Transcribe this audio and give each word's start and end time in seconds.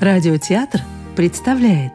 Радиотеатр 0.00 0.80
представляет 1.14 1.92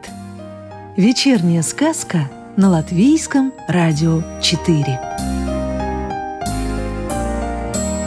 Вечерняя 0.96 1.62
сказка 1.62 2.30
на 2.56 2.70
Латвийском 2.70 3.52
радио 3.68 4.22
4 4.40 5.00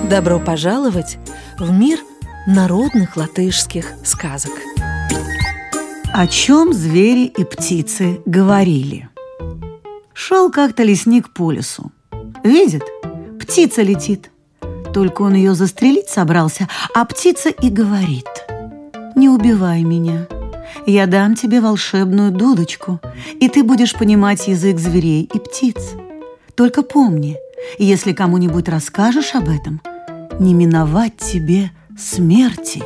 Добро 0.09 0.39
пожаловать 0.39 1.19
в 1.59 1.71
мир 1.71 1.99
народных 2.47 3.17
латышских 3.17 3.93
сказок 4.03 4.53
О 6.11 6.27
чем 6.27 6.73
звери 6.73 7.25
и 7.25 7.43
птицы 7.43 8.19
говорили? 8.25 9.08
Шел 10.21 10.51
как-то 10.51 10.83
лесник 10.83 11.29
по 11.33 11.49
лесу. 11.49 11.93
Видит, 12.43 12.83
птица 13.39 13.81
летит. 13.83 14.31
Только 14.93 15.21
он 15.21 15.33
ее 15.33 15.55
застрелить 15.55 16.09
собрался, 16.09 16.67
а 16.93 17.05
птица 17.05 17.47
и 17.47 17.69
говорит– 17.69 18.27
не 19.15 19.29
убивай 19.29 19.83
меня. 19.83 20.27
Я 20.85 21.05
дам 21.05 21.35
тебе 21.35 21.61
волшебную 21.61 22.31
дудочку, 22.31 22.99
и 23.39 23.47
ты 23.47 23.63
будешь 23.63 23.93
понимать 23.93 24.49
язык 24.49 24.77
зверей 24.77 25.29
и 25.33 25.39
птиц. 25.39 25.91
Только 26.53 26.83
помни, 26.83 27.37
если 27.77 28.11
кому-нибудь 28.11 28.67
расскажешь 28.67 29.35
об 29.35 29.47
этом, 29.47 29.81
не 30.37 30.53
миновать 30.53 31.15
тебе 31.17 31.71
смерти. 31.97 32.83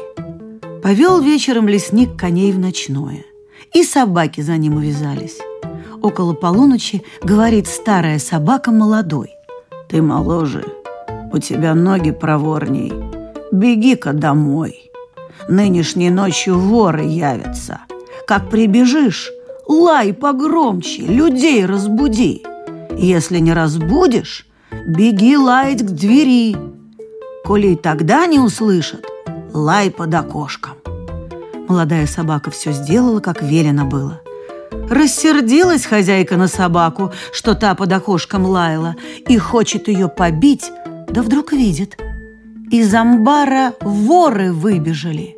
Повел 0.83 1.19
вечером 1.19 1.67
лесник 1.67 2.15
коней 2.15 2.51
в 2.51 2.59
ночное, 2.59 3.23
и 3.73 3.83
собаки 3.83 4.41
за 4.41 4.57
ним 4.57 4.77
увязались. 4.77 5.37
Около 6.03 6.33
полуночи 6.33 7.01
говорит 7.23 7.67
старая 7.67 8.19
собака 8.19 8.71
молодой. 8.71 9.31
«Ты 9.87 10.01
моложе, 10.01 10.65
у 11.31 11.39
тебя 11.39 11.73
ноги 11.73 12.11
проворней. 12.11 12.93
Беги-ка 13.51 14.11
домой». 14.13 14.91
Нынешней 15.47 16.09
ночью 16.09 16.59
воры 16.59 17.03
явятся. 17.03 17.79
Как 18.27 18.49
прибежишь, 18.49 19.31
лай 19.67 20.13
погромче, 20.13 21.03
людей 21.03 21.65
разбуди. 21.65 22.43
Если 22.97 23.39
не 23.39 23.53
разбудишь, 23.53 24.45
беги 24.87 25.37
лаять 25.37 25.83
к 25.83 25.89
двери. 25.89 26.55
Коли 27.45 27.73
и 27.73 27.75
тогда 27.75 28.25
не 28.25 28.39
услышат, 28.39 29.05
лай 29.53 29.89
под 29.91 30.13
окошком. 30.13 30.73
Молодая 31.67 32.07
собака 32.07 32.51
все 32.51 32.71
сделала, 32.71 33.19
как 33.19 33.41
велено 33.41 33.85
было. 33.85 34.22
Рассердилась 34.89 35.85
хозяйка 35.85 36.37
на 36.37 36.47
собаку, 36.47 37.11
что 37.31 37.55
та 37.55 37.75
под 37.75 37.91
окошком 37.91 38.45
лаяла, 38.45 38.95
и 39.27 39.37
хочет 39.37 39.87
ее 39.87 40.07
побить, 40.07 40.71
да 41.09 41.21
вдруг 41.21 41.53
видит– 41.53 41.97
из 42.73 42.91
амбара 42.95 43.75
воры 43.81 44.51
выбежали. 44.51 45.37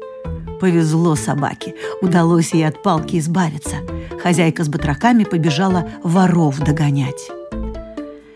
Повезло 0.61 1.15
собаке, 1.15 1.75
удалось 2.01 2.53
ей 2.53 2.65
от 2.65 2.81
палки 2.81 3.19
избавиться. 3.19 3.75
Хозяйка 4.23 4.63
с 4.63 4.69
батраками 4.69 5.25
побежала 5.25 5.85
воров 6.01 6.61
догонять. 6.61 7.29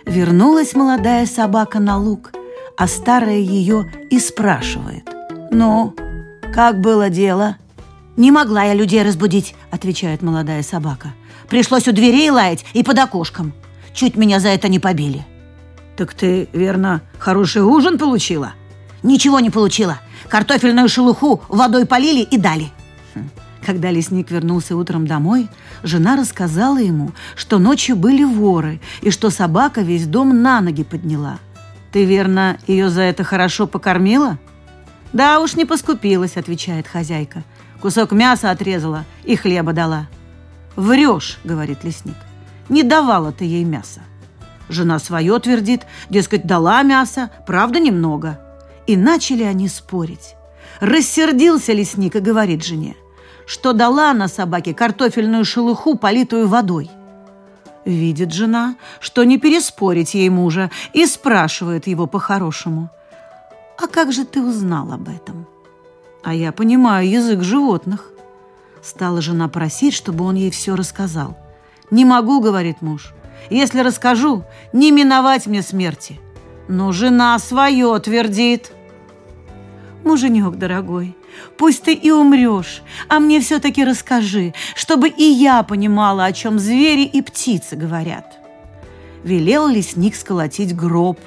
Вернулась 0.05 0.75
молодая 0.75 1.25
собака 1.27 1.79
на 1.79 1.97
луг, 1.97 2.33
а 2.75 2.87
старая 2.87 3.37
ее 3.37 3.89
и 4.09 4.19
спрашивает. 4.19 5.09
«Ну, 5.49 5.95
как 6.53 6.81
было 6.81 7.09
дело?» 7.09 7.55
«Не 8.19 8.31
могла 8.31 8.63
я 8.65 8.73
людей 8.73 9.01
разбудить»,— 9.01 9.55
отвечает 9.71 10.21
молодая 10.21 10.61
собака. 10.61 11.13
«Пришлось 11.47 11.87
у 11.87 11.93
дверей 11.93 12.29
лаять 12.29 12.65
и 12.73 12.83
под 12.83 12.99
окошком. 12.99 13.53
Чуть 13.93 14.17
меня 14.17 14.41
за 14.41 14.49
это 14.49 14.67
не 14.67 14.77
побили». 14.77 15.25
«Так 15.95 16.13
ты, 16.13 16.49
верно, 16.51 17.01
хороший 17.17 17.61
ужин 17.61 17.97
получила?» 17.97 18.55
Ничего 19.03 19.39
не 19.39 19.49
получила. 19.49 20.01
Картофельную 20.27 20.89
шелуху 20.89 21.41
водой 21.47 21.85
полили 21.85 22.21
и 22.21 22.37
дали. 22.37 22.67
Хм. 23.15 23.29
Когда 23.65 23.89
лесник 23.89 24.29
вернулся 24.31 24.75
утром 24.75 25.07
домой, 25.07 25.47
жена 25.83 26.17
рассказала 26.17 26.79
ему, 26.79 27.13
что 27.37 27.57
ночью 27.57 27.95
были 27.95 28.25
воры 28.25 28.81
и 29.01 29.11
что 29.11 29.29
собака 29.29 29.79
весь 29.79 30.05
дом 30.05 30.41
на 30.41 30.59
ноги 30.59 30.83
подняла. 30.83 31.39
«Ты, 31.93 32.03
верно, 32.03 32.57
ее 32.67 32.89
за 32.89 33.03
это 33.03 33.23
хорошо 33.23 33.65
покормила?» 33.65 34.37
«Да 35.13 35.39
уж 35.39 35.55
не 35.55 35.63
поскупилась»,— 35.63 36.33
отвечает 36.35 36.85
хозяйка. 36.85 37.45
«Кусок 37.81 38.11
мяса 38.11 38.51
отрезала 38.51 39.05
и 39.23 39.35
хлеба 39.35 39.73
дала». 39.73 40.07
«Врешь»,— 40.75 41.39
говорит 41.43 41.83
лесник. 41.83 42.15
«Не 42.69 42.83
давала 42.83 43.31
ты 43.31 43.45
ей 43.45 43.63
мяса». 43.63 44.01
Жена 44.69 44.99
свое 44.99 45.39
твердит, 45.39 45.87
дескать, 46.09 46.45
дала 46.45 46.83
мясо, 46.83 47.31
правда, 47.47 47.79
немного. 47.79 48.39
И 48.85 48.95
начали 48.95 49.43
они 49.43 49.67
спорить. 49.67 50.35
Рассердился 50.79 51.73
лесник 51.73 52.15
и 52.15 52.19
говорит 52.19 52.63
жене, 52.63 52.95
что 53.45 53.73
дала 53.73 54.13
на 54.13 54.27
собаке 54.27 54.73
картофельную 54.73 55.43
шелуху, 55.43 55.95
политую 55.95 56.47
водой. 56.47 56.89
Видит 57.83 58.31
жена, 58.31 58.75
что 58.99 59.23
не 59.23 59.39
переспорить 59.39 60.13
ей 60.13 60.29
мужа, 60.29 60.69
и 60.93 61.05
спрашивает 61.07 61.87
его 61.87 62.05
по-хорошему. 62.05 62.89
«А 63.81 63.87
как 63.87 64.11
же 64.11 64.25
ты 64.25 64.41
узнал 64.41 64.91
об 64.91 65.09
этом?» 65.09 65.47
«А 66.23 66.33
я 66.33 66.51
понимаю 66.51 67.09
язык 67.09 67.41
животных». 67.43 68.11
Стала 68.81 69.21
жена 69.21 69.47
просить, 69.47 69.93
чтобы 69.93 70.25
он 70.25 70.35
ей 70.35 70.51
все 70.51 70.75
рассказал. 70.75 71.37
«Не 71.91 72.05
могу»,— 72.05 72.39
говорит 72.41 72.81
муж. 72.81 73.13
«Если 73.49 73.79
расскажу, 73.79 74.43
не 74.73 74.91
миновать 74.91 75.47
мне 75.47 75.61
смерти». 75.61 76.19
Но 76.69 76.91
жена 76.91 77.39
свое 77.39 77.99
твердит. 77.99 78.71
Муженек 80.05 80.55
дорогой, 80.55 81.17
пусть 81.57 81.81
ты 81.81 81.93
и 81.93 82.11
умрешь, 82.11 82.83
а 83.07 83.19
мне 83.19 83.41
все-таки 83.41 83.83
расскажи, 83.83 84.53
чтобы 84.75 85.09
и 85.09 85.23
я 85.23 85.63
понимала, 85.63 86.25
о 86.25 86.31
чем 86.31 86.59
звери 86.59 87.05
и 87.05 87.23
птицы 87.23 87.75
говорят. 87.75 88.37
Велел 89.23 89.67
лесник 89.67 90.15
сколотить 90.15 90.75
гроб, 90.75 91.19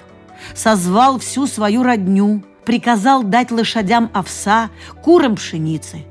созвал 0.54 1.18
всю 1.18 1.48
свою 1.48 1.82
родню, 1.82 2.44
приказал 2.64 3.22
дать 3.22 3.50
лошадям 3.50 4.10
овса, 4.12 4.70
курам 5.02 5.36
пшеницы. 5.36 6.04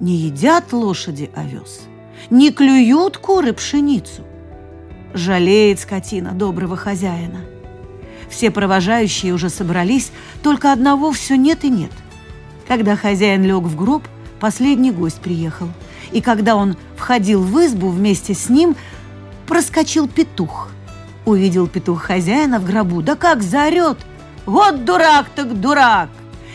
Не 0.00 0.16
едят 0.16 0.72
лошади 0.72 1.30
овес, 1.34 1.82
не 2.30 2.50
клюют 2.50 3.18
куры 3.18 3.52
пшеницу. 3.52 4.22
Жалеет 5.14 5.80
скотина 5.80 6.32
доброго 6.32 6.76
хозяина– 6.76 7.40
все 8.34 8.50
провожающие 8.50 9.32
уже 9.32 9.48
собрались, 9.48 10.10
только 10.42 10.72
одного 10.72 11.12
все 11.12 11.36
нет 11.36 11.64
и 11.64 11.68
нет. 11.68 11.92
Когда 12.66 12.96
хозяин 12.96 13.44
лег 13.44 13.62
в 13.62 13.76
гроб, 13.76 14.02
последний 14.40 14.90
гость 14.90 15.20
приехал. 15.20 15.68
И 16.10 16.20
когда 16.20 16.56
он 16.56 16.76
входил 16.96 17.42
в 17.42 17.64
избу 17.64 17.90
вместе 17.90 18.34
с 18.34 18.48
ним, 18.48 18.76
проскочил 19.46 20.08
петух. 20.08 20.70
Увидел 21.24 21.66
петух 21.66 22.02
хозяина 22.02 22.58
в 22.58 22.64
гробу, 22.64 23.02
да 23.02 23.14
как 23.14 23.42
заорет! 23.42 23.98
Вот 24.46 24.84
дурак 24.84 25.26
так 25.34 25.60
дурак! 25.60 26.08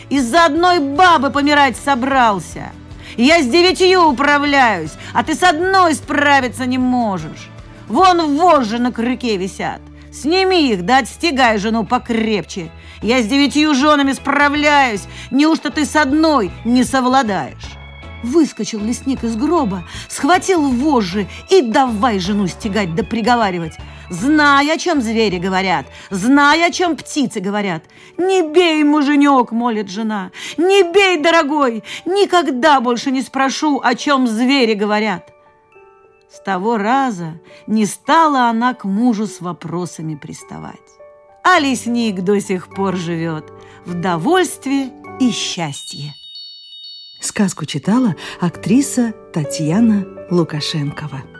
Из-за 0.08 0.46
одной 0.46 0.78
бабы 0.78 1.30
помирать 1.30 1.76
собрался! 1.76 2.72
Я 3.16 3.42
с 3.42 3.46
девятью 3.46 4.02
управляюсь, 4.02 4.92
а 5.12 5.24
ты 5.24 5.34
с 5.34 5.42
одной 5.42 5.94
справиться 5.94 6.66
не 6.66 6.78
можешь. 6.78 7.48
Вон 7.88 8.36
вожжи 8.36 8.78
на 8.78 8.92
крюке 8.92 9.36
висят. 9.36 9.80
Сними 10.12 10.72
их, 10.72 10.84
да 10.84 10.98
отстегай 10.98 11.58
жену 11.58 11.84
покрепче. 11.84 12.70
Я 13.02 13.22
с 13.22 13.26
девятью 13.26 13.74
женами 13.74 14.12
справляюсь. 14.12 15.02
Неужто 15.30 15.70
ты 15.70 15.84
с 15.84 15.96
одной 15.96 16.50
не 16.64 16.84
совладаешь?» 16.84 17.76
Выскочил 18.22 18.80
лесник 18.80 19.24
из 19.24 19.34
гроба, 19.34 19.84
схватил 20.08 20.68
вожжи 20.68 21.26
и 21.48 21.62
давай 21.62 22.18
жену 22.18 22.46
стегать 22.46 22.94
да 22.94 23.02
приговаривать. 23.02 23.78
Знай, 24.10 24.68
о 24.72 24.76
чем 24.76 25.00
звери 25.00 25.38
говорят, 25.38 25.86
знай, 26.10 26.66
о 26.66 26.72
чем 26.72 26.96
птицы 26.96 27.38
говорят. 27.38 27.84
Не 28.18 28.42
бей, 28.42 28.82
муженек, 28.82 29.52
молит 29.52 29.88
жена, 29.88 30.32
не 30.56 30.82
бей, 30.92 31.22
дорогой, 31.22 31.84
никогда 32.04 32.80
больше 32.80 33.12
не 33.12 33.22
спрошу, 33.22 33.80
о 33.80 33.94
чем 33.94 34.26
звери 34.26 34.74
говорят. 34.74 35.32
С 36.28 36.40
того 36.40 36.76
раза 36.76 37.40
не 37.68 37.86
стала 37.86 38.48
она 38.50 38.74
к 38.74 38.84
мужу 38.84 39.28
с 39.28 39.40
вопросами 39.40 40.16
приставать. 40.16 40.76
А 41.44 41.60
лесник 41.60 42.22
до 42.22 42.40
сих 42.40 42.68
пор 42.68 42.96
живет 42.96 43.44
в 43.86 43.94
довольстве 43.94 44.90
и 45.20 45.30
счастье. 45.30 46.14
Сказку 47.20 47.64
читала 47.64 48.16
актриса 48.40 49.12
Татьяна 49.32 50.04
Лукашенкова. 50.30 51.39